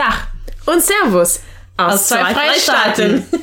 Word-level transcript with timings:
Dach 0.00 0.28
und 0.64 0.82
Servus 0.82 1.40
aus, 1.76 1.92
Aus 1.92 2.08
zwei 2.08 2.32
Freistaaten. 2.32 3.26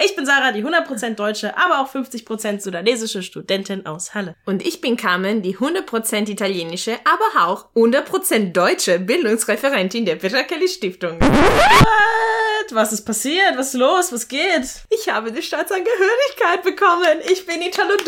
Ich 0.00 0.14
bin 0.14 0.24
Sarah, 0.24 0.52
die 0.52 0.64
100% 0.64 1.16
deutsche, 1.16 1.56
aber 1.58 1.80
auch 1.80 1.92
50% 1.92 2.60
sudanesische 2.60 3.20
Studentin 3.20 3.84
aus 3.84 4.14
Halle. 4.14 4.36
Und 4.46 4.64
ich 4.64 4.80
bin 4.80 4.96
Carmen, 4.96 5.42
die 5.42 5.56
100% 5.56 6.30
italienische, 6.30 6.98
aber 7.02 7.44
auch 7.44 7.66
100% 7.74 8.52
deutsche 8.52 9.00
Bildungsreferentin 9.00 10.04
der 10.06 10.14
Petra 10.14 10.44
Kelly 10.44 10.68
Stiftung. 10.68 11.20
What? 11.20 12.70
Was 12.70 12.92
ist 12.92 13.04
passiert? 13.06 13.56
Was 13.56 13.74
ist 13.74 13.80
los? 13.80 14.12
Was 14.12 14.28
geht? 14.28 14.68
Ich 14.90 15.08
habe 15.08 15.32
die 15.32 15.42
Staatsangehörigkeit 15.42 16.62
bekommen. 16.62 17.18
Ich 17.28 17.44
bin 17.44 17.60
Italo-Deutsch. 17.60 18.06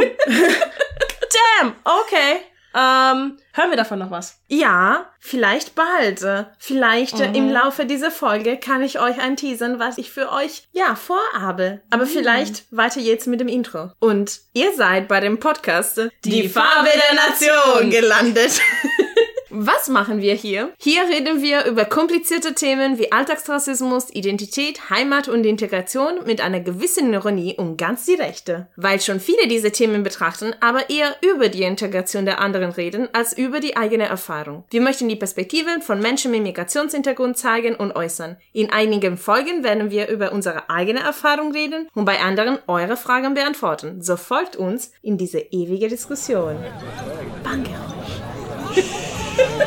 Damn! 1.60 1.76
Okay. 1.84 2.53
Ähm, 2.74 3.36
hören 3.52 3.70
wir 3.70 3.76
davon 3.76 4.00
noch 4.00 4.10
was? 4.10 4.40
Ja, 4.48 5.06
vielleicht 5.20 5.74
bald. 5.76 6.22
Äh, 6.22 6.44
Vielleicht 6.58 7.20
äh, 7.20 7.28
Mhm. 7.28 7.34
im 7.36 7.50
Laufe 7.50 7.86
dieser 7.86 8.10
Folge 8.10 8.56
kann 8.56 8.82
ich 8.82 8.98
euch 9.00 9.20
anteasern, 9.20 9.78
was 9.78 9.96
ich 9.98 10.10
für 10.10 10.32
euch, 10.32 10.64
ja, 10.72 10.96
vorhabe. 10.96 11.82
Aber 11.90 12.04
Mhm. 12.04 12.08
vielleicht 12.08 12.64
weiter 12.76 13.00
jetzt 13.00 13.26
mit 13.28 13.38
dem 13.40 13.48
Intro. 13.48 13.92
Und 14.00 14.40
ihr 14.54 14.72
seid 14.74 15.06
bei 15.08 15.20
dem 15.20 15.38
Podcast 15.38 15.98
äh, 15.98 16.08
Die 16.24 16.48
Farbe 16.48 16.88
der 16.88 17.14
Nation 17.14 17.90
gelandet. 17.90 18.60
Was 19.56 19.86
machen 19.86 20.20
wir 20.20 20.34
hier? 20.34 20.72
Hier 20.78 21.04
reden 21.04 21.40
wir 21.40 21.64
über 21.66 21.84
komplizierte 21.84 22.54
Themen 22.54 22.98
wie 22.98 23.12
Alltagsrassismus, 23.12 24.10
Identität, 24.10 24.90
Heimat 24.90 25.28
und 25.28 25.46
Integration 25.46 26.24
mit 26.26 26.40
einer 26.40 26.58
gewissen 26.58 27.12
Ironie 27.12 27.54
um 27.56 27.76
ganz 27.76 28.04
die 28.04 28.14
Rechte. 28.14 28.66
Weil 28.74 29.00
schon 29.00 29.20
viele 29.20 29.46
diese 29.46 29.70
Themen 29.70 30.02
betrachten, 30.02 30.56
aber 30.58 30.90
eher 30.90 31.14
über 31.22 31.48
die 31.48 31.62
Integration 31.62 32.24
der 32.24 32.40
anderen 32.40 32.72
reden, 32.72 33.08
als 33.12 33.38
über 33.38 33.60
die 33.60 33.76
eigene 33.76 34.08
Erfahrung. 34.08 34.64
Wir 34.70 34.80
möchten 34.80 35.08
die 35.08 35.14
Perspektiven 35.14 35.82
von 35.82 36.00
Menschen 36.00 36.32
mit 36.32 36.42
Migrationshintergrund 36.42 37.38
zeigen 37.38 37.76
und 37.76 37.94
äußern. 37.94 38.36
In 38.52 38.72
einigen 38.72 39.16
Folgen 39.16 39.62
werden 39.62 39.92
wir 39.92 40.08
über 40.08 40.32
unsere 40.32 40.68
eigene 40.68 40.98
Erfahrung 40.98 41.52
reden 41.52 41.86
und 41.94 42.06
bei 42.06 42.18
anderen 42.18 42.58
eure 42.66 42.96
Fragen 42.96 43.34
beantworten. 43.34 44.02
So 44.02 44.16
folgt 44.16 44.56
uns 44.56 44.90
in 45.00 45.16
diese 45.16 45.38
ewige 45.38 45.86
Diskussion. 45.86 46.56
Bankgeräusch. 47.44 47.83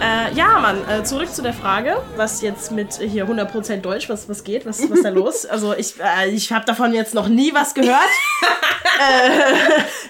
Äh, 0.00 0.34
ja, 0.34 0.58
Mann, 0.60 0.78
äh, 0.88 1.02
zurück 1.04 1.32
zu 1.32 1.42
der 1.42 1.52
Frage, 1.52 2.00
was 2.16 2.40
jetzt 2.42 2.72
mit 2.72 2.94
hier 2.94 3.28
100% 3.28 3.78
Deutsch, 3.78 4.08
was, 4.08 4.28
was 4.28 4.44
geht, 4.44 4.64
was, 4.66 4.90
was 4.90 5.02
da 5.02 5.10
los? 5.10 5.44
Also 5.46 5.74
ich, 5.74 5.94
äh, 6.00 6.30
ich 6.30 6.52
habe 6.52 6.64
davon 6.64 6.94
jetzt 6.94 7.14
noch 7.14 7.28
nie 7.28 7.52
was 7.54 7.74
gehört. 7.74 7.98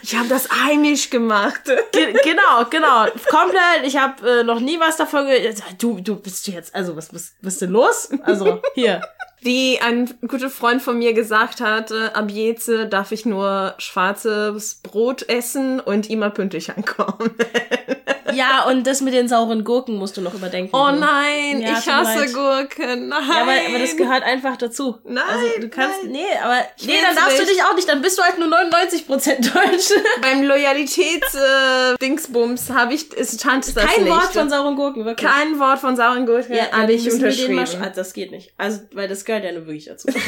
Ich 0.03 0.17
habe 0.17 0.29
das 0.29 0.49
heimisch 0.51 1.11
gemacht. 1.11 1.61
Ge 1.93 2.12
genau, 2.25 2.65
genau, 2.69 3.07
komplett. 3.29 3.84
Ich 3.84 3.97
habe 3.97 4.41
äh, 4.41 4.43
noch 4.43 4.59
nie 4.59 4.81
was 4.81 4.97
davon 4.97 5.27
gehört. 5.27 5.62
Du, 5.79 6.01
du 6.01 6.17
bist 6.17 6.49
jetzt, 6.49 6.75
also 6.75 6.97
was, 6.97 7.15
was, 7.15 7.34
was 7.41 7.53
ist 7.55 7.62
denn 7.62 7.71
los? 7.71 8.09
Also 8.25 8.61
hier. 8.75 9.01
Wie 9.43 9.81
ein 9.81 10.11
guter 10.27 10.51
Freund 10.51 10.83
von 10.83 10.99
mir 10.99 11.15
gesagt 11.15 11.61
hat, 11.61 11.93
ab 11.93 12.31
jetzt 12.31 12.69
äh, 12.69 12.89
darf 12.89 13.11
ich 13.11 13.25
nur 13.25 13.75
schwarzes 13.79 14.77
Brot 14.83 15.29
essen 15.29 15.81
und 15.81 16.11
immer 16.11 16.31
pünktlich 16.31 16.71
ankommen. 16.77 17.31
Ja, 18.34 18.64
und 18.64 18.86
das 18.86 19.00
mit 19.00 19.14
den 19.14 19.28
sauren 19.28 19.64
Gurken 19.64 19.97
musst 19.97 20.17
du 20.17 20.20
noch 20.20 20.34
überdenken. 20.34 20.70
Oh 20.75 20.89
du. 20.91 20.97
nein, 20.98 21.61
Ja, 21.61 21.78
ich 21.78 21.89
hasse 21.89 22.19
leid. 22.20 22.33
Gurken. 22.34 23.09
Nein. 23.09 23.22
Ja, 23.28 23.42
aber, 23.42 23.53
aber 23.69 23.78
das 23.78 23.97
gehört 23.97 24.22
einfach 24.22 24.56
dazu. 24.56 24.98
Nein, 25.05 25.22
Also 25.28 25.61
du 25.61 25.69
kannst, 25.69 26.03
nein. 26.05 26.12
nee, 26.12 26.25
aber, 26.42 26.59
nee, 26.83 26.89
will's 26.89 27.00
dann 27.06 27.17
darfst 27.17 27.39
du 27.39 27.42
nicht. 27.42 27.55
dich 27.55 27.62
auch 27.64 27.75
nicht, 27.75 27.89
dann 27.89 28.03
bist 28.03 28.19
du 28.19 28.22
halt 28.22 28.39
nur 28.39 28.48
99% 28.48 29.53
Deutsch. 29.53 29.91
Beim 30.22 30.43
Loyalitäts-Dingsbums 30.44 32.71
habe 32.71 32.94
ich, 32.94 33.06
es 33.16 33.34
stand 33.34 33.66
das 33.66 33.75
Kein 33.87 34.05
nicht. 34.05 34.12
Wort 34.12 34.32
von 34.32 34.49
sauren 34.50 34.76
Gurken, 34.76 35.05
wirklich. 35.05 35.28
Kein 35.31 35.59
Wort 35.59 35.78
von 35.78 35.97
sauren 35.97 36.26
Gurken 36.26 36.55
ja, 36.55 36.71
habe 36.72 36.93
ich 36.93 37.05
den 37.05 37.15
unterschrieben. 37.15 37.59
sch- 37.60 37.81
ah, 37.82 37.91
das 37.94 38.12
geht 38.12 38.31
nicht. 38.31 38.53
Also, 38.56 38.81
weil 38.93 39.09
das 39.09 39.25
gehört 39.25 39.44
ja 39.44 39.53
nur 39.53 39.66
wirklich 39.66 39.87
dazu. 39.87 40.09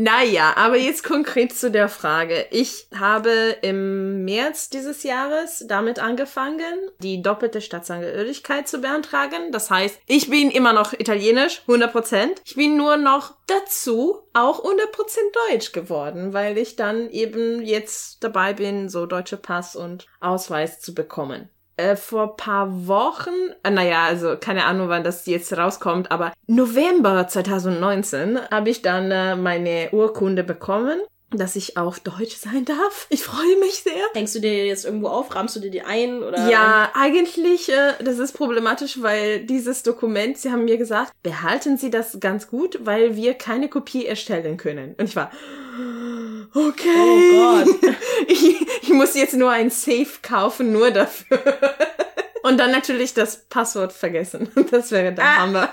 Naja, 0.00 0.52
aber 0.54 0.76
jetzt 0.76 1.02
konkret 1.02 1.52
zu 1.52 1.72
der 1.72 1.88
Frage. 1.88 2.46
Ich 2.52 2.86
habe 2.96 3.56
im 3.62 4.24
März 4.24 4.70
dieses 4.70 5.02
Jahres 5.02 5.64
damit 5.66 5.98
angefangen, 5.98 6.72
die 7.00 7.20
doppelte 7.20 7.60
Staatsangehörigkeit 7.60 8.68
zu 8.68 8.78
beantragen. 8.78 9.50
Das 9.50 9.72
heißt, 9.72 9.98
ich 10.06 10.30
bin 10.30 10.52
immer 10.52 10.72
noch 10.72 10.92
italienisch, 10.92 11.62
100%. 11.66 12.28
Ich 12.44 12.54
bin 12.54 12.76
nur 12.76 12.96
noch 12.96 13.34
dazu 13.48 14.20
auch 14.34 14.64
100% 14.64 14.68
deutsch 15.50 15.72
geworden, 15.72 16.32
weil 16.32 16.58
ich 16.58 16.76
dann 16.76 17.10
eben 17.10 17.60
jetzt 17.62 18.22
dabei 18.22 18.52
bin, 18.52 18.88
so 18.88 19.04
deutsche 19.04 19.36
Pass 19.36 19.74
und 19.74 20.06
Ausweis 20.20 20.78
zu 20.78 20.94
bekommen 20.94 21.50
äh, 21.78 21.96
vor 21.96 22.36
paar 22.36 22.86
Wochen, 22.86 23.30
äh, 23.62 23.70
naja, 23.70 24.04
also 24.04 24.36
keine 24.38 24.64
Ahnung, 24.64 24.88
wann 24.88 25.04
das 25.04 25.26
jetzt 25.26 25.56
rauskommt, 25.56 26.10
aber 26.10 26.32
November 26.46 27.26
2019 27.26 28.38
habe 28.50 28.70
ich 28.70 28.82
dann 28.82 29.10
äh, 29.10 29.36
meine 29.36 29.88
Urkunde 29.92 30.44
bekommen, 30.44 31.00
dass 31.30 31.56
ich 31.56 31.76
auch 31.76 31.98
Deutsch 31.98 32.36
sein 32.36 32.64
darf. 32.64 33.06
Ich 33.10 33.22
freue 33.22 33.58
mich 33.60 33.82
sehr. 33.82 34.02
Hängst 34.14 34.34
du 34.34 34.40
dir 34.40 34.66
jetzt 34.66 34.86
irgendwo 34.86 35.08
auf, 35.08 35.34
rahmst 35.34 35.56
du 35.56 35.60
dir 35.60 35.70
die 35.70 35.82
ein 35.82 36.22
oder? 36.22 36.48
Ja, 36.48 36.90
eigentlich, 36.94 37.70
äh, 37.70 37.92
das 38.02 38.18
ist 38.18 38.32
problematisch, 38.32 39.02
weil 39.02 39.40
dieses 39.40 39.82
Dokument, 39.82 40.38
sie 40.38 40.50
haben 40.50 40.64
mir 40.64 40.78
gesagt, 40.78 41.12
behalten 41.22 41.76
Sie 41.76 41.90
das 41.90 42.18
ganz 42.20 42.48
gut, 42.48 42.78
weil 42.82 43.14
wir 43.14 43.34
keine 43.34 43.68
Kopie 43.68 44.06
erstellen 44.06 44.56
können. 44.56 44.94
Und 44.98 45.04
ich 45.04 45.16
war, 45.16 45.30
okay. 46.54 46.88
Oh 46.96 47.64
Gott. 47.64 47.68
Ich, 48.26 48.56
ich 48.82 48.88
muss 48.90 49.14
jetzt 49.14 49.34
nur 49.34 49.50
ein 49.50 49.70
Safe 49.70 50.06
kaufen, 50.22 50.72
nur 50.72 50.90
dafür. 50.90 51.38
Und 52.42 52.58
dann 52.58 52.70
natürlich 52.72 53.14
das 53.14 53.44
Passwort 53.48 53.92
vergessen. 53.92 54.48
Das 54.70 54.90
wäre 54.90 55.12
der 55.12 55.24
Ah. 55.24 55.36
Hammer. 55.38 55.72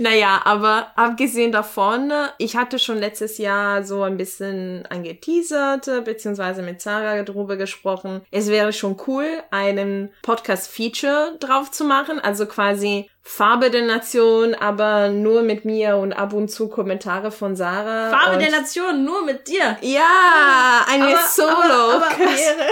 Naja, 0.00 0.40
aber 0.44 0.92
abgesehen 0.96 1.52
davon, 1.52 2.10
ich 2.38 2.56
hatte 2.56 2.78
schon 2.78 2.96
letztes 2.96 3.36
Jahr 3.36 3.84
so 3.84 4.02
ein 4.02 4.16
bisschen 4.16 4.86
angeteasert, 4.88 6.06
beziehungsweise 6.06 6.62
mit 6.62 6.80
Sarah 6.80 7.22
drüber 7.22 7.56
gesprochen. 7.56 8.22
Es 8.30 8.48
wäre 8.48 8.72
schon 8.72 8.96
cool, 9.06 9.26
einen 9.50 10.10
Podcast-Feature 10.22 11.36
drauf 11.38 11.70
zu 11.70 11.84
machen, 11.84 12.18
also 12.18 12.46
quasi 12.46 13.10
Farbe 13.20 13.70
der 13.70 13.84
Nation, 13.84 14.54
aber 14.54 15.10
nur 15.10 15.42
mit 15.42 15.66
mir 15.66 15.98
und 15.98 16.14
ab 16.14 16.32
und 16.32 16.50
zu 16.50 16.68
Kommentare 16.68 17.30
von 17.30 17.54
Sarah. 17.54 18.08
Farbe 18.08 18.38
der 18.38 18.50
Nation, 18.52 19.04
nur 19.04 19.22
mit 19.26 19.48
dir. 19.48 19.76
ja, 19.82 20.86
eine 20.88 21.14
Solo-Karriere. 21.28 22.70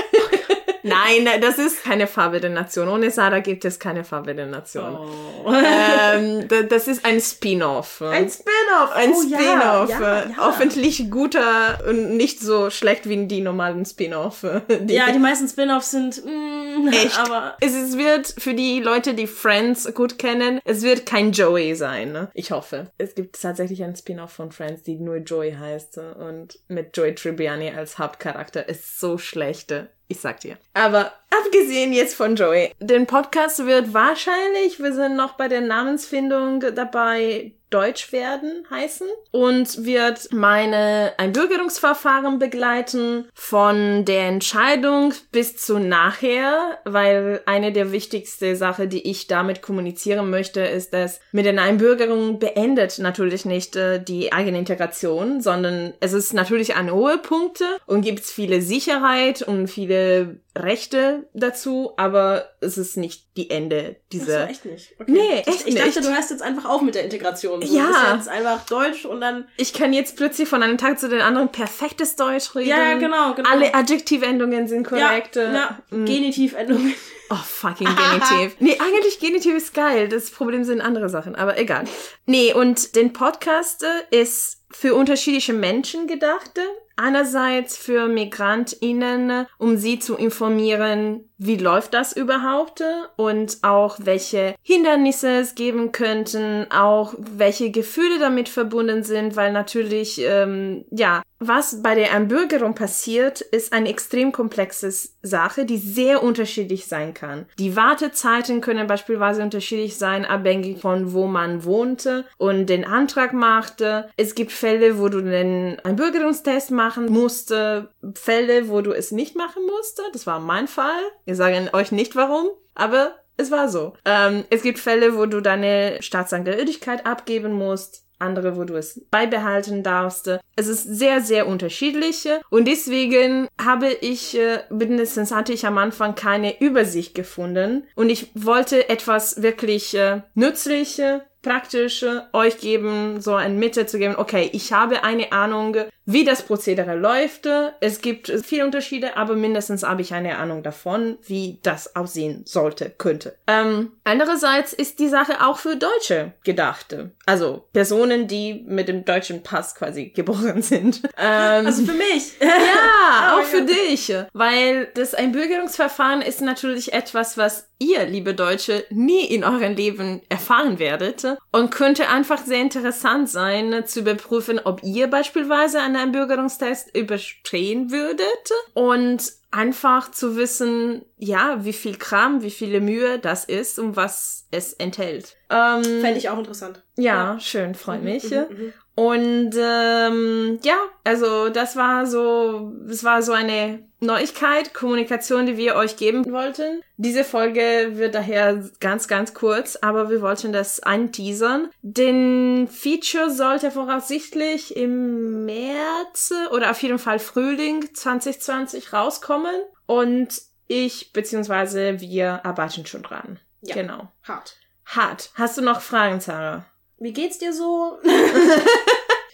Nein, 0.88 1.41
das 1.41 1.59
ist 1.59 1.84
keine 1.84 2.06
Farbe 2.06 2.41
der 2.41 2.50
Nation. 2.50 2.88
Ohne 2.88 3.10
Sarah 3.10 3.41
gibt 3.41 3.65
es 3.65 3.78
keine 3.78 4.04
Farbe 4.04 4.34
der 4.34 4.47
Nation. 4.47 4.97
Oh. 4.97 5.53
Ähm, 5.53 6.49
da- 6.49 6.62
das 6.62 6.88
ist 6.88 7.04
ein 7.04 7.21
Spin-off. 7.21 8.03
Ein 8.03 8.28
Spin-off. 8.28 8.93
Ein 8.94 9.12
oh, 9.12 9.22
Spin-off. 9.22 9.91
Ja, 9.91 10.00
ja. 10.00 10.37
Hoffentlich 10.38 11.10
guter 11.10 11.78
und 11.88 12.16
nicht 12.16 12.41
so 12.41 12.71
schlecht 12.71 13.09
wie 13.09 13.26
die 13.26 13.41
normalen 13.41 13.84
Spin-off. 13.84 14.44
Ja, 14.87 15.10
die 15.12 15.19
meisten 15.19 15.49
Spin-offs 15.49 15.91
sind 15.91 16.25
mm, 16.25 16.88
Echt? 16.88 17.19
aber 17.19 17.56
es, 17.60 17.75
es 17.75 17.97
wird 17.99 18.34
für 18.38 18.55
die 18.55 18.81
Leute, 18.81 19.15
die 19.15 19.26
Friends 19.26 19.93
gut 19.94 20.19
kennen, 20.19 20.60
es 20.65 20.82
wird 20.82 21.06
kein 21.06 21.32
Joey 21.32 21.75
sein. 21.75 22.12
Ne? 22.12 22.31
Ich 22.34 22.50
hoffe. 22.50 22.91
Es 22.99 23.15
gibt 23.15 23.41
tatsächlich 23.41 23.82
einen 23.82 23.97
Spin-off 23.97 24.32
von 24.32 24.53
Friends, 24.53 24.82
die 24.82 24.97
nur 24.97 25.16
Joey 25.16 25.53
heißt 25.53 25.99
und 25.99 26.59
mit 26.69 26.97
Joey 26.97 27.15
Tribbiani 27.15 27.70
als 27.70 27.99
Hauptcharakter. 27.99 28.69
Ist 28.69 29.00
so 29.00 29.19
schlechte. 29.19 29.91
Ich 30.10 30.20
sag 30.20 30.41
dir. 30.41 30.56
Aber 30.72 31.12
abgesehen 31.30 31.92
jetzt 31.92 32.14
von 32.14 32.34
Joey, 32.34 32.72
den 32.80 33.06
Podcast 33.06 33.64
wird 33.66 33.92
wahrscheinlich, 33.92 34.80
wir 34.80 34.94
sind 34.94 35.16
noch 35.16 35.34
bei 35.34 35.49
der 35.49 35.60
Namensfindung 35.60 36.60
dabei, 36.75 37.52
Deutsch 37.70 38.12
werden 38.12 38.65
heißen 38.70 39.06
und 39.31 39.85
wird 39.85 40.32
meine 40.32 41.12
Einbürgerungsverfahren 41.19 42.38
begleiten 42.38 43.29
von 43.35 44.05
der 44.05 44.26
Entscheidung 44.26 45.12
bis 45.32 45.56
zu 45.56 45.79
nachher, 45.79 46.79
weil 46.85 47.43
eine 47.44 47.73
der 47.73 47.93
wichtigsten 47.93 48.56
Sachen, 48.56 48.88
die 48.88 49.09
ich 49.09 49.26
damit 49.26 49.61
kommunizieren 49.61 50.31
möchte, 50.31 50.61
ist, 50.61 50.94
dass 50.94 51.20
mit 51.32 51.44
der 51.44 51.59
Einbürgerung 51.61 52.38
beendet 52.38 52.99
natürlich 52.99 53.44
nicht 53.44 53.76
äh, 53.76 54.03
die 54.03 54.32
eigene 54.32 54.59
Integration, 54.59 55.41
sondern 55.41 55.93
es 56.00 56.12
ist 56.12 56.32
natürlich 56.32 56.76
an 56.76 56.91
hohe 56.91 57.19
Punkte 57.19 57.65
und 57.87 58.03
gibt 58.03 58.20
viele 58.20 58.62
Sicherheit 58.62 59.43
und 59.43 59.69
viele 59.69 60.41
Rechte 60.62 61.28
dazu, 61.34 61.93
aber 61.96 62.50
es 62.60 62.78
ist 62.78 62.96
nicht 62.96 63.37
die 63.37 63.50
Ende 63.50 63.96
dieser. 64.12 64.40
Ach 64.40 64.46
so, 64.46 64.50
echt 64.50 64.64
nicht. 64.64 64.94
Okay. 64.99 65.10
Nee, 65.10 65.40
ich, 65.40 65.49
echt 65.49 65.69
ich 65.69 65.75
dachte, 65.75 65.87
nicht. 65.87 66.05
du 66.05 66.14
hörst 66.14 66.31
jetzt 66.31 66.43
einfach 66.43 66.64
auf 66.64 66.82
mit 66.82 66.94
der 66.94 67.05
Integration. 67.05 67.62
So, 67.62 67.76
Ja. 67.76 67.87
Du 67.87 67.93
bist 67.93 68.26
jetzt 68.26 68.28
einfach 68.28 68.66
Deutsch 68.66 69.05
und 69.05 69.20
dann. 69.20 69.49
Ich 69.56 69.72
kann 69.72 69.93
jetzt 69.93 70.16
plötzlich 70.16 70.49
von 70.49 70.62
einem 70.62 70.78
Tag 70.78 70.99
zu 70.99 71.08
den 71.08 71.20
anderen 71.20 71.50
perfektes 71.50 72.16
Deutsch 72.16 72.55
reden. 72.55 72.69
Ja, 72.69 72.94
genau, 72.94 73.34
genau. 73.34 73.49
Alle 73.49 73.75
Adjektivendungen 73.75 74.69
sind 74.69 74.87
korrekt. 74.87 75.37
Ja, 75.37 75.52
ja. 75.52 75.78
Genitivendungen. 75.90 76.94
Oh, 77.31 77.37
fucking 77.37 77.88
Genitiv. 77.88 78.56
nee, 78.60 78.78
eigentlich 78.78 79.20
Genitiv 79.20 79.55
ist 79.55 79.75
geil. 79.75 80.08
Das 80.08 80.31
Problem 80.31 80.64
sind 80.64 80.81
andere 80.81 81.08
Sachen, 81.08 81.34
aber 81.34 81.58
egal. 81.58 81.84
Nee, 82.26 82.55
und 82.55 82.96
den 82.96 83.12
Podcast 83.12 83.84
ist 84.10 84.57
für 84.70 84.94
unterschiedliche 84.94 85.53
Menschen 85.53 86.06
gedacht. 86.06 86.53
Einerseits 86.97 87.76
für 87.76 88.09
MigrantInnen, 88.09 89.47
um 89.59 89.76
sie 89.76 90.00
zu 90.00 90.17
informieren, 90.17 91.31
wie 91.38 91.56
läuft 91.56 91.94
das 91.94 92.12
überhaupt 92.12 92.82
und 93.17 93.59
auch 93.62 93.99
welche 94.00 94.56
Hindernisse 94.62 95.29
es 95.38 95.55
geben 95.55 95.93
könnten, 95.93 96.67
auch 96.73 97.15
welche 97.19 97.70
Gefühle 97.70 98.19
damit 98.19 98.49
verbunden 98.49 99.05
sind, 99.05 99.37
weil 99.37 99.53
natürlich, 99.53 100.20
ähm, 100.20 100.85
ja, 100.91 101.23
was 101.40 101.82
bei 101.82 101.94
der 101.94 102.12
Einbürgerung 102.12 102.75
passiert, 102.75 103.40
ist 103.40 103.73
eine 103.73 103.88
extrem 103.88 104.32
komplexe 104.32 104.93
Sache, 105.23 105.64
die 105.64 105.79
sehr 105.79 106.23
unterschiedlich 106.23 106.87
sein 106.87 107.14
kann. 107.14 107.46
Die 107.58 107.76
Wartezeiten 107.76 108.61
können 108.61 108.87
beispielsweise 108.87 109.43
unterschiedlich 109.43 109.96
sein, 109.96 110.25
abhängig 110.25 110.81
von 110.81 111.12
wo 111.12 111.26
man 111.26 111.64
wohnte 111.64 112.25
und 112.38 112.67
den 112.67 112.85
Antrag 112.85 113.32
machte. 113.32 114.11
Es 114.17 114.35
gibt 114.35 114.50
Fälle, 114.50 114.99
wo 114.99 115.08
du 115.08 115.20
den 115.23 115.79
Einbürgerungstest 115.85 116.73
machen 116.73 117.06
musste, 117.06 117.91
Fälle, 118.14 118.69
wo 118.69 118.81
du 118.81 118.93
es 118.93 119.12
nicht 119.12 119.37
machen 119.37 119.62
musste. 119.64 120.02
Das 120.12 120.26
war 120.26 120.41
mein 120.41 120.67
Fall. 120.67 121.02
Wir 121.25 121.37
sagen 121.37 121.69
euch 121.73 121.93
nicht 121.93 122.17
warum, 122.17 122.49
aber 122.75 123.14
es 123.38 123.50
war 123.50 123.69
so. 123.69 123.94
Ähm, 124.05 124.44
es 124.50 124.62
gibt 124.62 124.79
Fälle, 124.79 125.17
wo 125.17 125.26
du 125.26 125.40
deine 125.40 125.99
Staatsangehörigkeit 126.00 127.06
abgeben 127.06 127.52
musst 127.52 128.05
andere, 128.19 128.56
wo 128.56 128.64
du 128.64 128.75
es 128.76 129.00
beibehalten 129.11 129.82
darfst. 129.82 130.29
Es 130.56 130.67
ist 130.67 130.85
sehr, 130.85 131.20
sehr 131.20 131.46
unterschiedlich 131.46 132.29
und 132.50 132.67
deswegen 132.67 133.49
habe 133.62 133.88
ich, 133.88 134.38
äh, 134.38 134.61
mindestens 134.70 135.32
hatte 135.32 135.52
ich 135.52 135.67
am 135.67 135.79
Anfang 135.79 136.14
keine 136.14 136.61
Übersicht 136.61 137.14
gefunden 137.14 137.85
und 137.94 138.11
ich 138.11 138.31
wollte 138.35 138.88
etwas 138.88 139.43
wirklich 139.43 139.94
äh, 139.94 140.23
nützlich, 140.34 140.99
äh, 140.99 141.20
praktisch 141.43 142.02
äh, 142.02 142.20
euch 142.32 142.58
geben, 142.58 143.20
so 143.20 143.34
ein 143.34 143.58
Mitte 143.58 143.87
zu 143.87 143.99
geben, 143.99 144.17
okay, 144.17 144.50
ich 144.52 144.73
habe 144.73 145.05
eine 145.05 145.32
Ahnung, 145.32 145.76
wie 146.10 146.25
das 146.25 146.40
Prozedere 146.40 146.96
läuft. 146.96 147.46
Es 147.81 148.00
gibt 148.00 148.32
viele 148.43 148.64
Unterschiede, 148.64 149.19
aber 149.19 149.34
mindestens 149.37 149.82
habe 149.82 150.00
ich 150.00 150.14
eine 150.14 150.38
Ahnung 150.38 150.62
davon, 150.62 151.19
wie 151.26 151.58
das 151.62 151.94
aussehen 151.96 152.44
sollte, 152.46 152.88
könnte. 152.96 153.37
Ähm, 153.46 153.93
andererseits 154.05 154.72
ist 154.72 155.00
die 155.00 155.08
Sache 155.08 155.46
auch 155.46 155.58
für 155.58 155.76
Deutsche 155.76 156.32
gedacht. 156.44 156.96
Also 157.26 157.64
Personen, 157.75 158.26
die 158.26 158.64
mit 158.66 158.88
dem 158.88 159.05
deutschen 159.05 159.43
Pass 159.43 159.75
quasi 159.75 160.08
geboren 160.08 160.62
sind. 160.62 161.02
Ähm, 161.19 161.66
Also 161.66 161.84
für 161.84 161.93
mich. 161.93 162.32
ja, 162.40 162.49
Oh 163.37 163.40
auch 163.40 163.44
für 163.44 163.62
dich. 163.62 164.10
Weil 164.32 164.88
das 164.94 165.12
Einbürgerungsverfahren 165.14 166.22
ist 166.22 166.40
natürlich 166.40 166.94
etwas, 166.94 167.37
was 167.37 167.69
ihr, 167.78 168.06
liebe 168.06 168.34
Deutsche, 168.34 168.84
nie 168.90 169.25
in 169.26 169.44
eurem 169.44 169.75
Leben 169.75 170.20
erfahren 170.28 170.78
werdet 170.78 171.25
und 171.52 171.70
könnte 171.70 172.08
einfach 172.08 172.44
sehr 172.44 172.60
interessant 172.60 173.28
sein, 173.28 173.84
zu 173.87 174.00
überprüfen, 174.00 174.58
ob 174.64 174.82
ihr 174.82 175.06
beispielsweise 175.08 175.81
einen 175.98 176.08
Einbürgerungstest 176.08 176.96
überstehen 176.96 177.90
würdet 177.90 178.50
und 178.74 179.32
einfach 179.50 180.10
zu 180.10 180.36
wissen, 180.36 181.04
ja, 181.16 181.64
wie 181.64 181.72
viel 181.72 181.96
Kram, 181.96 182.42
wie 182.42 182.50
viele 182.50 182.80
Mühe 182.80 183.18
das 183.18 183.44
ist 183.44 183.78
und 183.78 183.96
was 183.96 184.46
es 184.50 184.72
enthält. 184.74 185.36
Ähm, 185.50 185.82
Fände 185.82 186.18
ich 186.18 186.28
auch 186.28 186.38
interessant. 186.38 186.82
ja, 186.96 187.38
schön, 187.40 187.74
freut 187.74 188.02
mich. 188.02 188.30
Mhm, 188.30 188.46
mhm. 188.50 188.72
Und 188.98 189.52
ähm, 189.56 190.58
ja, 190.64 190.76
also 191.04 191.50
das 191.50 191.76
war 191.76 192.04
so, 192.04 192.72
das 192.84 193.04
war 193.04 193.22
so 193.22 193.30
eine 193.30 193.86
Neuigkeit, 194.00 194.74
Kommunikation, 194.74 195.46
die 195.46 195.56
wir 195.56 195.76
euch 195.76 195.96
geben 195.96 196.28
wollten. 196.32 196.82
Diese 196.96 197.22
Folge 197.22 197.92
wird 197.92 198.16
daher 198.16 198.68
ganz, 198.80 199.06
ganz 199.06 199.34
kurz, 199.34 199.76
aber 199.76 200.10
wir 200.10 200.20
wollten 200.20 200.52
das 200.52 200.80
anteasern. 200.80 201.70
Den 201.82 202.66
Feature 202.66 203.30
sollte 203.30 203.70
voraussichtlich 203.70 204.76
im 204.76 205.44
März 205.44 206.32
oder 206.50 206.72
auf 206.72 206.82
jeden 206.82 206.98
Fall 206.98 207.20
Frühling 207.20 207.94
2020 207.94 208.92
rauskommen 208.92 209.54
und 209.86 210.42
ich 210.66 211.12
beziehungsweise 211.12 212.00
wir 212.00 212.44
arbeiten 212.44 212.84
schon 212.84 213.04
dran. 213.04 213.38
Ja. 213.60 213.76
Genau. 213.76 214.08
Hart. 214.24 214.56
Hart. 214.86 215.30
Hast 215.36 215.56
du 215.56 215.62
noch 215.62 215.82
Fragen, 215.82 216.18
Sarah? 216.18 216.66
Wie 217.00 217.12
geht's 217.12 217.38
dir 217.38 217.52
so? 217.52 218.00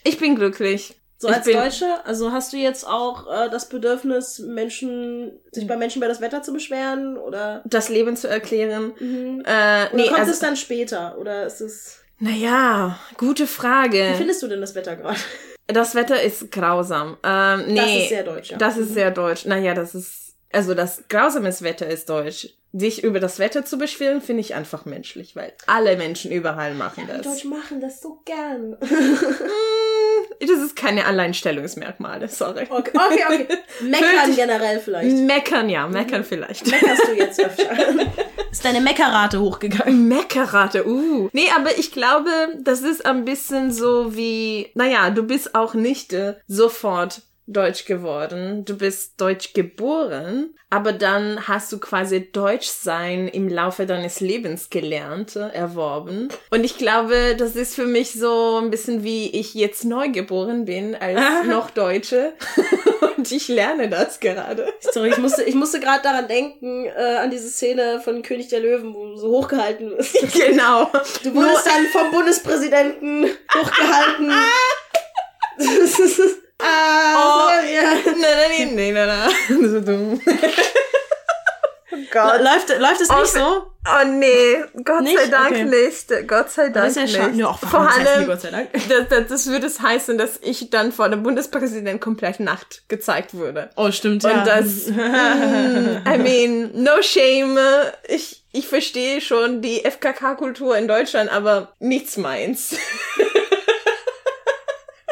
Ich 0.05 0.19
bin 0.19 0.37
glücklich. 0.37 0.95
So 1.19 1.29
Ich 1.29 1.35
als 1.37 1.47
Deutsche, 1.47 2.05
also 2.05 2.33
hast 2.33 2.53
du 2.53 2.56
jetzt 2.56 2.87
auch 2.87 3.27
äh, 3.33 3.49
das 3.49 3.69
Bedürfnis, 3.69 4.41
Menschen, 4.41 5.33
sich 5.53 5.67
bei 5.67 5.77
Menschen 5.77 5.99
über 6.01 6.09
das 6.09 6.21
Wetter 6.21 6.43
zu 6.43 6.53
beschweren? 6.53 7.17
Oder, 7.17 7.62
das 7.65 7.89
Leben 7.89 8.17
zu 8.17 8.29
erklären. 8.29 8.93
mhm. 8.99 9.43
Äh, 9.47 9.87
oder 9.87 9.91
nee, 9.95 10.06
kommt 10.09 10.19
also, 10.19 10.33
es 10.33 10.41
dann 10.41 10.56
später? 10.56 11.17
Oder 11.19 11.47
ist 11.47 11.61
es. 11.61 12.01
naja, 12.19 12.99
gute 13.17 13.45
Wie 13.45 13.49
Frage. 13.49 14.15
findest 14.19 14.43
du 14.43 14.49
denn 14.49 14.61
das 14.61 14.75
Wetter 14.75 14.97
gerade? 14.97 15.19
Das 15.67 15.95
Wetter 15.95 16.21
ist 16.21 16.50
grausam. 16.53 17.17
Ähm, 17.23 17.62
nee, 17.69 17.77
Das 17.77 17.87
ist 17.97 18.09
sehr 18.11 18.23
deutsch, 18.25 18.50
ja. 18.50 18.59
Das 18.59 18.77
ist 18.77 18.93
sehr 18.93 19.11
deutsch. 19.11 19.47
Naja, 19.47 19.73
das 19.73 19.95
ist, 19.95 20.35
also 20.53 20.75
das 20.75 21.05
grausames 21.09 21.62
Wetter 21.62 21.87
ist 21.89 22.11
deutsch. 22.11 22.49
Sich 22.77 23.05
über 23.05 23.21
das 23.21 23.39
Wetter 23.39 23.65
zu 23.65 23.79
beschweren, 23.79 24.21
finde 24.21 24.41
ich 24.41 24.55
einfach 24.57 24.85
menschlich, 24.85 25.37
weil 25.37 25.53
alle 25.67 25.97
Menschen 25.97 26.33
überall 26.33 26.75
machen 26.75 27.05
Die 27.07 27.12
das. 27.17 27.23
Deutschen 27.23 27.50
machen 27.50 27.81
das 27.81 28.03
so 28.03 28.21
gern. 28.25 28.77
Das 30.46 30.61
ist 30.61 30.76
keine 30.76 31.06
Alleinstellungsmerkmale, 31.06 32.29
sorry. 32.29 32.67
Okay, 32.69 32.91
okay, 32.94 33.25
okay. 33.26 33.58
Meckern 33.82 34.35
generell 34.35 34.81
vielleicht. 34.81 35.17
Meckern, 35.17 35.69
ja, 35.69 35.87
meckern 35.87 36.25
vielleicht. 36.25 36.67
Meckerst 36.70 37.08
du 37.08 37.12
jetzt 37.12 37.41
öfter? 37.44 37.70
Ist 38.50 38.64
deine 38.64 38.81
Meckerrate 38.81 39.41
hochgegangen? 39.41 40.08
Meckerrate, 40.08 40.87
uh. 40.87 41.29
Nee, 41.32 41.49
aber 41.56 41.76
ich 41.79 41.93
glaube, 41.93 42.31
das 42.61 42.82
ist 42.82 43.05
ein 43.05 43.25
bisschen 43.25 43.73
so 43.73 44.14
wie, 44.17 44.70
naja, 44.75 45.11
du 45.11 45.25
bist 45.25 45.55
auch 45.55 45.75
nicht 45.75 46.12
äh, 46.12 46.35
sofort 46.47 47.23
Deutsch 47.46 47.85
geworden. 47.85 48.64
Du 48.64 48.79
bist 48.79 49.20
Deutsch 49.20 49.52
geboren, 49.52 50.55
aber 50.70 50.93
dann 50.93 51.46
hast 51.46 51.70
du 51.73 51.79
quasi 51.79 52.31
Deutsch 52.32 52.69
sein 52.69 53.29
im 53.29 53.49
Laufe 53.49 53.87
deines 53.87 54.20
Lebens 54.20 54.70
gelernt, 54.70 55.37
äh, 55.37 55.49
erworben. 55.50 56.29
Und 56.50 56.64
ich 56.64 56.79
glaube, 56.79 57.37
das 57.37 57.55
ist 57.55 57.75
für 57.75 57.87
mich 57.87 58.12
so 58.12 58.58
ein 58.62 58.70
bisschen 58.70 59.05
wie 59.05 59.29
ich 59.38 59.55
jetzt 59.55 59.85
neu 59.85 60.08
geboren 60.08 60.64
bin 60.64 60.94
als 60.94 61.20
noch 61.46 61.70
Deutsche. 61.70 62.32
Und 63.17 63.31
ich 63.31 63.49
lerne 63.49 63.88
das 63.88 64.19
gerade. 64.20 64.73
Sorry, 64.81 65.11
ich 65.11 65.19
musste, 65.19 65.44
ich 65.44 65.55
musste 65.55 65.79
gerade 65.81 66.02
daran 66.02 66.26
denken, 66.26 66.87
äh, 66.87 67.17
an 67.17 67.31
diese 67.31 67.49
Szene 67.49 68.00
von 68.02 68.23
König 68.23 68.49
der 68.49 68.61
Löwen, 68.61 68.93
wo 68.94 69.06
du 69.06 69.17
so 69.17 69.29
hochgehalten 69.29 69.90
wirst. 69.90 70.14
genau. 70.35 70.90
Du 71.23 71.35
wurdest 71.35 71.67
dann 71.67 71.87
vom 71.92 72.11
Bundespräsidenten 72.11 73.26
hochgehalten. 73.54 74.30
ah, 76.59 77.14
Oh. 77.16 77.49
so, 77.61 77.66
ja. 77.73 77.83
Nein, 77.83 77.95
nein, 78.04 78.04
nein, 78.04 78.04
nein, 78.04 78.21
nein. 78.21 78.24
So 79.49 79.81
dumm. 79.81 80.21
Oh 81.93 81.97
Gott. 82.11 82.41
Läuft, 82.41 82.69
läuft 82.81 83.00
es 83.03 83.11
Oh, 83.11 83.21
nicht 83.21 83.29
so? 83.29 83.67
Oh 83.87 84.07
nee, 84.09 84.57
Gott 84.83 85.05
sei 85.07 85.12
Nicht? 85.12 85.33
Dank 85.33 85.50
Okay. 85.53 85.64
nicht. 85.64 86.29
Gott 86.29 86.50
sei 86.50 86.69
Dank 86.71 86.87
Das 86.93 86.97
ist 86.97 87.14
ja 87.14 87.26
nicht. 87.29 87.38
Ja, 87.38 87.47
auch 87.49 87.59
Vor 87.59 87.85
das 87.85 88.07
allem, 88.09 88.26
Gott 88.26 88.41
sei 88.41 88.50
Dank. 88.50 88.69
das, 88.88 89.09
das, 89.09 89.26
das 89.29 89.47
würde 89.47 89.67
es 89.67 89.81
heißen, 89.81 90.19
dass 90.19 90.38
ich 90.43 90.71
dann 90.71 90.91
vor 90.91 91.09
dem 91.09 91.23
Bundespräsidenten 91.23 92.00
komplett 92.00 92.41
nackt 92.41 92.83
gezeigt 92.88 93.35
würde. 93.35 93.71
Oh, 93.76 93.93
stimmt, 93.93 94.25
Und 94.25 94.45
das, 94.47 94.87
mm, 94.88 94.97
I 94.97 96.19
mean, 96.19 96.71
no 96.83 97.00
shame. 97.03 97.59
Ich, 98.09 98.43
ich 98.53 98.67
verstehe 98.67 99.21
schon 99.21 99.62
die 99.62 99.85
FKK-Kultur 99.85 100.76
in 100.76 100.88
Deutschland, 100.88 101.31
aber 101.31 101.75
nichts 101.79 102.17
meins. 102.17 102.75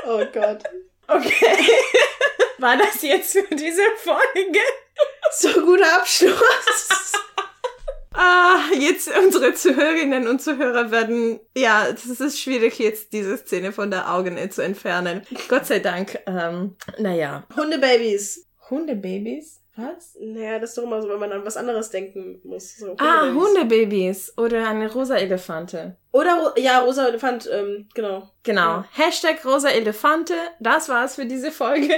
oh 0.04 0.24
Gott. 0.32 0.62
Okay. 1.06 1.56
War 2.62 2.76
das 2.76 3.02
jetzt 3.02 3.32
für 3.32 3.54
diese 3.54 3.82
Folge? 3.96 4.60
So 5.32 5.48
guter 5.64 5.96
Abschluss. 5.96 7.12
Ah, 8.14 8.60
jetzt 8.78 9.10
unsere 9.16 9.54
Zuhörerinnen 9.54 10.28
und 10.28 10.42
Zuhörer 10.42 10.90
werden, 10.90 11.40
ja, 11.56 11.86
es 11.88 12.04
ist 12.20 12.38
schwierig 12.38 12.78
jetzt 12.78 13.14
diese 13.14 13.38
Szene 13.38 13.72
von 13.72 13.90
der 13.90 14.12
Augen 14.12 14.38
zu 14.50 14.62
entfernen. 14.62 15.22
Gott 15.48 15.64
sei 15.64 15.78
Dank, 15.78 16.18
ähm, 16.26 16.76
naja. 16.98 17.44
Hundebabys. 17.56 18.46
Hundebabys? 18.68 19.62
Was? 19.76 20.14
Naja, 20.20 20.58
das 20.58 20.70
ist 20.70 20.76
doch 20.78 20.82
immer 20.82 21.00
so, 21.00 21.08
wenn 21.08 21.20
man 21.20 21.32
an 21.32 21.46
was 21.46 21.56
anderes 21.56 21.88
denken 21.88 22.38
muss. 22.44 22.76
So, 22.76 22.94
Ah, 22.98 23.22
Hundebabys. 23.32 23.42
Hundebabys 23.48 24.32
oder 24.36 24.68
eine 24.68 24.92
rosa 24.92 25.16
Elefante. 25.16 25.96
Oder, 26.12 26.52
ja, 26.58 26.80
rosa 26.80 27.08
Elefant, 27.08 27.48
ähm, 27.50 27.88
genau. 27.94 28.28
Genau. 28.42 28.60
Ja. 28.60 28.88
Hashtag 28.92 29.42
rosa 29.46 29.70
Elefante. 29.70 30.34
Das 30.60 30.90
war's 30.90 31.14
für 31.14 31.24
diese 31.24 31.50
Folge. 31.50 31.88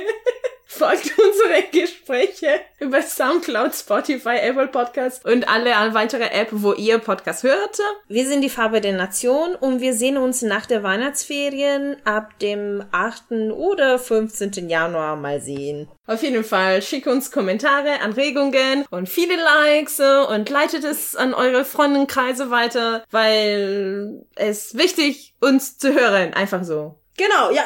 folgt 0.67 1.13
unsere 1.19 1.63
Gespräche 1.71 2.61
über 2.81 3.03
Soundcloud, 3.03 3.75
Spotify, 3.75 4.37
Apple 4.41 4.69
Podcasts 4.69 5.25
und 5.25 5.49
alle 5.49 5.71
weitere 5.95 6.31
App, 6.31 6.49
wo 6.51 6.73
ihr 6.73 6.99
Podcast 6.99 7.43
hört. 7.43 7.79
Wir 8.09 8.27
sind 8.27 8.43
die 8.43 8.51
Farbe 8.51 8.81
der 8.81 8.95
Nation 8.95 9.55
und 9.55 9.81
wir 9.81 9.95
sehen 9.95 10.17
uns 10.17 10.43
nach 10.43 10.67
der 10.67 10.83
Weihnachtsferien 10.83 11.97
ab 12.05 12.39
dem 12.39 12.85
8. 12.93 13.53
oder 13.53 13.99
15. 13.99 14.69
Januar 14.69 15.17
mal 15.17 15.41
sehen. 15.41 15.89
Auf 16.07 16.23
jeden 16.23 16.45
Fall 16.45 16.83
schickt 16.83 17.07
uns 17.07 17.31
Kommentare, 17.31 18.01
Anregungen 18.03 18.85
und 18.91 19.09
viele 19.09 19.37
Likes 19.37 20.01
und 20.01 20.51
leitet 20.51 20.85
es 20.85 21.17
an 21.17 21.33
eure 21.33 21.65
Freundenkreise 21.65 22.51
weiter, 22.51 23.05
weil 23.11 24.27
es 24.35 24.77
wichtig 24.77 25.35
uns 25.41 25.79
zu 25.79 25.95
hören, 25.95 26.35
einfach 26.35 26.65
so. 26.65 26.99
Genau, 27.17 27.51
ja, 27.51 27.63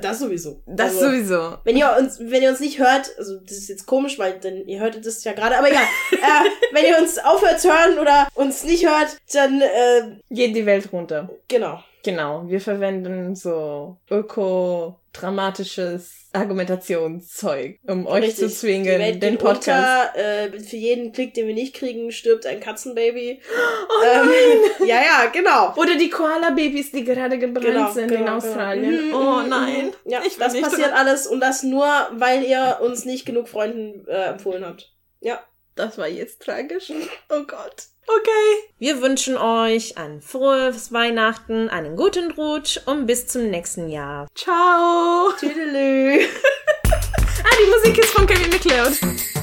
das 0.00 0.20
sowieso. 0.20 0.62
Das 0.66 0.94
also, 0.94 1.10
sowieso. 1.10 1.58
Wenn 1.64 1.76
ihr 1.76 1.94
uns, 1.98 2.18
wenn 2.18 2.42
ihr 2.42 2.48
uns 2.48 2.60
nicht 2.60 2.78
hört, 2.78 3.10
also 3.18 3.38
das 3.40 3.58
ist 3.58 3.68
jetzt 3.68 3.86
komisch, 3.86 4.18
weil 4.18 4.38
dann 4.40 4.66
ihr 4.66 4.80
hörtet 4.80 5.04
das 5.04 5.22
ja 5.24 5.32
gerade, 5.32 5.58
aber 5.58 5.68
egal. 5.68 5.84
äh, 6.12 6.48
wenn 6.72 6.84
ihr 6.86 6.98
uns 6.98 7.18
aufhört 7.18 7.60
zu 7.60 7.68
hören 7.68 7.98
oder 7.98 8.28
uns 8.34 8.64
nicht 8.64 8.86
hört, 8.86 9.18
dann 9.32 9.60
äh, 9.60 10.16
geht 10.30 10.56
die 10.56 10.66
Welt 10.66 10.92
runter. 10.92 11.28
Genau. 11.48 11.82
Genau, 12.02 12.44
wir 12.46 12.60
verwenden 12.60 13.34
so 13.34 13.96
öko-dramatisches 15.16 16.28
Argumentationszeug, 16.32 17.78
um 17.86 18.06
euch 18.06 18.24
Richtig. 18.24 18.48
zu 18.48 18.50
zwingen, 18.50 19.20
den 19.20 19.38
Podcast. 19.38 20.14
Unter, 20.14 20.18
äh, 20.18 20.60
für 20.60 20.76
jeden 20.76 21.12
Klick, 21.12 21.34
den 21.34 21.46
wir 21.46 21.54
nicht 21.54 21.74
kriegen, 21.74 22.12
stirbt 22.12 22.46
ein 22.46 22.60
Katzenbaby. 22.60 23.40
Oh 23.88 24.04
ähm, 24.04 24.86
ja, 24.86 24.96
ja, 24.96 25.30
genau. 25.32 25.72
Oder 25.76 25.96
die 25.96 26.10
Koala-Babys, 26.10 26.92
die 26.92 27.04
gerade 27.04 27.38
gebrannt 27.38 27.66
genau, 27.66 27.92
sind 27.92 28.08
genau, 28.08 28.20
in 28.20 28.26
genau. 28.26 28.36
Australien. 28.36 28.90
Genau. 28.90 29.38
Oh 29.38 29.42
nein. 29.42 29.92
Ja, 30.04 30.20
ich 30.26 30.36
das 30.36 30.60
passiert 30.60 30.90
dran. 30.90 30.98
alles 30.98 31.26
und 31.26 31.40
das 31.40 31.62
nur, 31.62 31.86
weil 32.12 32.42
ihr 32.42 32.78
uns 32.82 33.04
nicht 33.04 33.24
genug 33.24 33.48
Freunden 33.48 34.06
äh, 34.08 34.30
empfohlen 34.30 34.66
habt. 34.66 34.92
Ja. 35.20 35.40
Das 35.76 35.98
war 35.98 36.08
jetzt 36.08 36.40
tragisch. 36.40 36.90
Oh 37.28 37.42
Gott. 37.46 37.84
Okay. 38.06 38.70
Wir 38.78 39.02
wünschen 39.02 39.36
euch 39.36 39.98
ein 39.98 40.22
frohes 40.22 40.90
Weihnachten, 40.90 41.68
einen 41.68 41.96
guten 41.96 42.30
Rutsch 42.30 42.78
und 42.86 43.06
bis 43.06 43.26
zum 43.26 43.50
nächsten 43.50 43.90
Jahr. 43.90 44.26
Ciao. 44.34 45.32
Tüdelü. 45.38 46.24
ah, 46.88 47.56
die 47.60 47.70
Musik 47.70 47.98
ist 47.98 48.10
von 48.10 48.26
Kevin 48.26 48.50
McLeod. 48.50 49.35